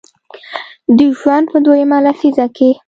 [0.97, 2.69] د ژوند په دویمه لسیزه کې